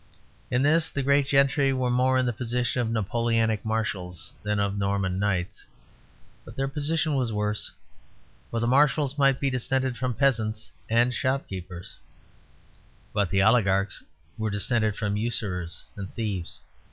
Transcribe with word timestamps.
In 0.49 0.63
this 0.63 0.89
the 0.89 1.03
great 1.03 1.27
gentry 1.27 1.71
were 1.71 1.91
more 1.91 2.17
in 2.17 2.25
the 2.25 2.33
position 2.33 2.81
of 2.81 2.89
Napoleonic 2.89 3.63
marshals 3.63 4.33
than 4.41 4.59
of 4.59 4.75
Norman 4.75 5.19
knights, 5.19 5.63
but 6.43 6.55
their 6.55 6.67
position 6.67 7.13
was 7.13 7.31
worse; 7.31 7.69
for 8.49 8.59
the 8.59 8.65
marshals 8.65 9.19
might 9.19 9.39
be 9.39 9.51
descended 9.51 9.95
from 9.95 10.15
peasants 10.15 10.71
and 10.89 11.13
shopkeepers; 11.13 11.99
but 13.13 13.29
the 13.29 13.43
oligarchs 13.43 14.01
were 14.39 14.49
descended 14.49 14.95
from 14.95 15.17
usurers 15.17 15.85
and 15.95 16.11
thieves. 16.15 16.61